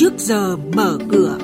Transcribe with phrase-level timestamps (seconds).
[0.00, 1.38] trước giờ mở cửa.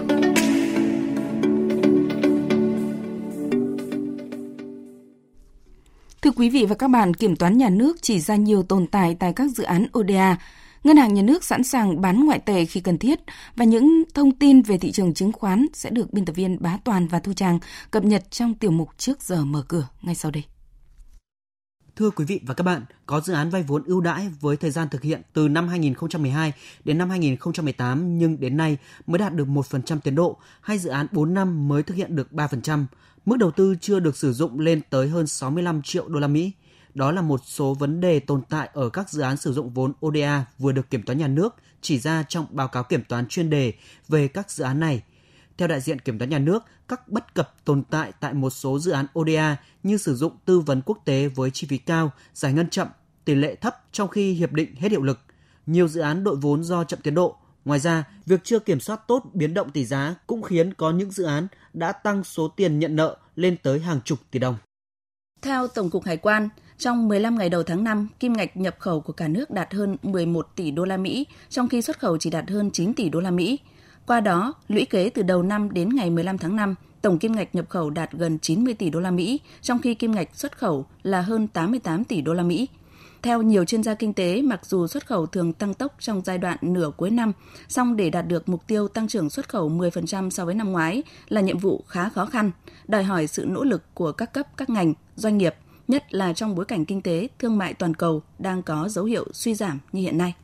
[6.23, 9.17] Thưa quý vị và các bạn, Kiểm toán Nhà nước chỉ ra nhiều tồn tại
[9.21, 10.37] tại các dự án ODA.
[10.85, 13.21] Ngân hàng Nhà nước sẵn sàng bán ngoại tệ khi cần thiết
[13.57, 16.79] và những thông tin về thị trường chứng khoán sẽ được biên tập viên Bá
[16.84, 17.59] Toàn và Thu Trang
[17.91, 20.43] cập nhật trong tiểu mục trước giờ mở cửa ngay sau đây.
[21.97, 24.71] Thưa quý vị và các bạn, có dự án vay vốn ưu đãi với thời
[24.71, 26.53] gian thực hiện từ năm 2012
[26.85, 28.77] đến năm 2018 nhưng đến nay
[29.07, 32.29] mới đạt được 1% tiến độ, hay dự án 4 năm mới thực hiện được
[32.33, 32.85] 3%.
[33.27, 36.52] Mức đầu tư chưa được sử dụng lên tới hơn 65 triệu đô la Mỹ.
[36.95, 39.93] Đó là một số vấn đề tồn tại ở các dự án sử dụng vốn
[40.07, 43.51] ODA vừa được Kiểm toán Nhà nước chỉ ra trong báo cáo kiểm toán chuyên
[43.51, 43.73] đề
[44.09, 45.02] về các dự án này–
[45.59, 48.79] theo đại diện Kiểm toán Nhà nước, các bất cập tồn tại tại một số
[48.79, 52.53] dự án ODA như sử dụng tư vấn quốc tế với chi phí cao, giải
[52.53, 52.89] ngân chậm,
[53.25, 55.19] tỷ lệ thấp trong khi hiệp định hết hiệu lực.
[55.67, 57.37] Nhiều dự án đội vốn do chậm tiến độ.
[57.65, 61.11] Ngoài ra, việc chưa kiểm soát tốt biến động tỷ giá cũng khiến có những
[61.11, 64.56] dự án đã tăng số tiền nhận nợ lên tới hàng chục tỷ đồng.
[65.42, 69.00] Theo Tổng cục Hải quan, trong 15 ngày đầu tháng 5, kim ngạch nhập khẩu
[69.00, 72.30] của cả nước đạt hơn 11 tỷ đô la Mỹ, trong khi xuất khẩu chỉ
[72.30, 73.58] đạt hơn 9 tỷ đô la Mỹ.
[74.06, 77.55] Qua đó, lũy kế từ đầu năm đến ngày 15 tháng 5, tổng kim ngạch
[77.55, 80.86] nhập khẩu đạt gần 90 tỷ đô la Mỹ, trong khi kim ngạch xuất khẩu
[81.02, 82.69] là hơn 88 tỷ đô la Mỹ.
[83.22, 86.38] Theo nhiều chuyên gia kinh tế, mặc dù xuất khẩu thường tăng tốc trong giai
[86.38, 87.33] đoạn nửa cuối năm,
[87.69, 91.02] song để đạt được mục tiêu tăng trưởng xuất khẩu 10% so với năm ngoái
[91.28, 92.50] là nhiệm vụ khá khó khăn,
[92.89, 95.55] đòi hỏi sự nỗ lực của các cấp các ngành, doanh nghiệp,
[95.89, 99.27] nhất là trong bối cảnh kinh tế, thương mại toàn cầu đang có dấu hiệu
[99.33, 100.34] suy giảm như hiện nay.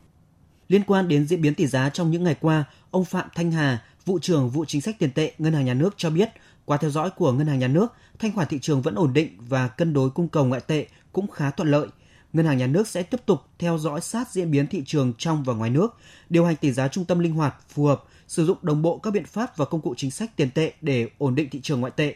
[0.69, 3.83] Liên quan đến diễn biến tỷ giá trong những ngày qua, ông Phạm Thanh Hà,
[4.05, 6.29] vụ trưởng vụ chính sách tiền tệ Ngân hàng Nhà nước cho biết,
[6.65, 9.37] qua theo dõi của Ngân hàng Nhà nước, thanh khoản thị trường vẫn ổn định
[9.39, 11.87] và cân đối cung cầu ngoại tệ cũng khá thuận lợi.
[12.33, 15.45] Ngân hàng Nhà nước sẽ tiếp tục theo dõi sát diễn biến thị trường trong
[15.45, 15.97] và ngoài nước,
[16.29, 19.11] điều hành tỷ giá trung tâm linh hoạt, phù hợp, sử dụng đồng bộ các
[19.11, 21.93] biện pháp và công cụ chính sách tiền tệ để ổn định thị trường ngoại
[21.97, 22.15] tệ.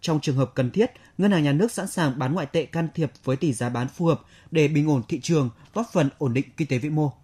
[0.00, 2.88] Trong trường hợp cần thiết, Ngân hàng Nhà nước sẵn sàng bán ngoại tệ can
[2.94, 4.20] thiệp với tỷ giá bán phù hợp
[4.50, 7.23] để bình ổn thị trường, góp phần ổn định kinh tế vĩ mô.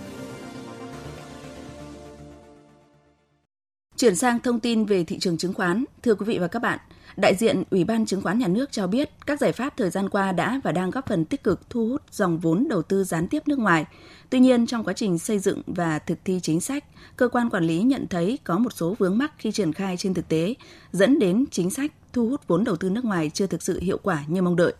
[4.01, 6.79] Chuyển sang thông tin về thị trường chứng khoán, thưa quý vị và các bạn,
[7.17, 10.09] đại diện Ủy ban Chứng khoán Nhà nước cho biết các giải pháp thời gian
[10.09, 13.27] qua đã và đang góp phần tích cực thu hút dòng vốn đầu tư gián
[13.27, 13.85] tiếp nước ngoài.
[14.29, 16.83] Tuy nhiên, trong quá trình xây dựng và thực thi chính sách,
[17.17, 20.13] cơ quan quản lý nhận thấy có một số vướng mắc khi triển khai trên
[20.13, 20.53] thực tế,
[20.91, 23.97] dẫn đến chính sách thu hút vốn đầu tư nước ngoài chưa thực sự hiệu
[24.03, 24.73] quả như mong đợi.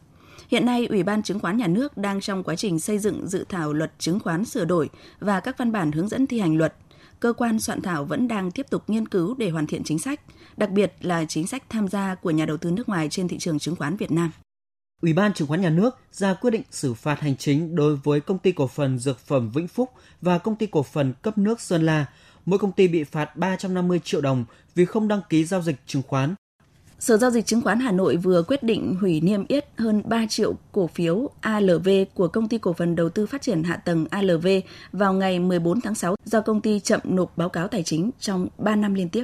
[0.47, 3.45] Hiện nay, Ủy ban Chứng khoán Nhà nước đang trong quá trình xây dựng dự
[3.49, 4.89] thảo luật chứng khoán sửa đổi
[5.19, 6.73] và các văn bản hướng dẫn thi hành luật–
[7.21, 10.21] cơ quan soạn thảo vẫn đang tiếp tục nghiên cứu để hoàn thiện chính sách,
[10.57, 13.37] đặc biệt là chính sách tham gia của nhà đầu tư nước ngoài trên thị
[13.37, 14.31] trường chứng khoán Việt Nam.
[15.01, 18.21] Ủy ban Chứng khoán Nhà nước ra quyết định xử phạt hành chính đối với
[18.21, 19.89] công ty cổ phần Dược phẩm Vĩnh Phúc
[20.21, 22.05] và công ty cổ phần cấp nước Sơn La.
[22.45, 24.45] Mỗi công ty bị phạt 350 triệu đồng
[24.75, 26.35] vì không đăng ký giao dịch chứng khoán
[27.01, 30.25] Sở Giao dịch Chứng khoán Hà Nội vừa quyết định hủy niêm yết hơn 3
[30.29, 34.05] triệu cổ phiếu ALV của Công ty Cổ phần Đầu tư Phát triển Hạ tầng
[34.09, 34.47] ALV
[34.91, 38.47] vào ngày 14 tháng 6 do công ty chậm nộp báo cáo tài chính trong
[38.57, 39.23] 3 năm liên tiếp.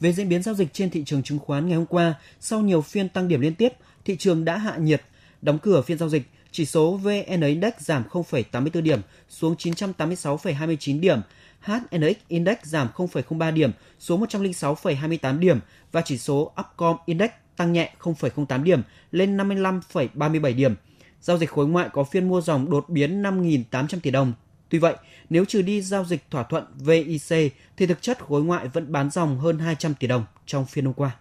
[0.00, 2.82] Về diễn biến giao dịch trên thị trường chứng khoán ngày hôm qua, sau nhiều
[2.82, 3.72] phiên tăng điểm liên tiếp,
[4.04, 5.02] thị trường đã hạ nhiệt.
[5.42, 11.20] Đóng cửa phiên giao dịch, chỉ số VN Index giảm 0,84 điểm xuống 986,29 điểm,
[11.60, 15.60] HNX Index giảm 0,03 điểm xuống 106,28 điểm
[15.92, 20.74] và chỉ số Upcom Index tăng nhẹ 0,08 điểm lên 55,37 điểm.
[21.20, 24.32] Giao dịch khối ngoại có phiên mua dòng đột biến 5.800 tỷ đồng.
[24.68, 24.94] Tuy vậy,
[25.30, 29.10] nếu trừ đi giao dịch thỏa thuận VIC thì thực chất khối ngoại vẫn bán
[29.10, 31.16] dòng hơn 200 tỷ đồng trong phiên hôm qua.